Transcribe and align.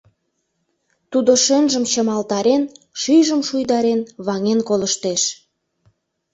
Тудо 1.11 1.31
шӧнжым 1.45 1.83
чымалтарен, 1.91 2.63
шӱйжым 3.01 3.41
шуйдарен, 3.47 3.99
ваҥен 4.25 4.59
колыштеш. 4.67 5.21